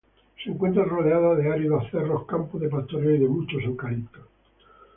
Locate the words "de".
1.35-1.53, 2.59-2.69, 3.19-3.27